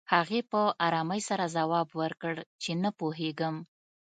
[0.13, 3.55] هغې په ارامۍ سره ځواب ورکړ چې نه پوهېږم